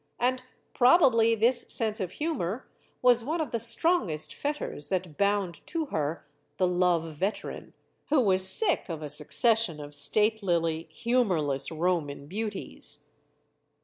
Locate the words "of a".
8.89-9.09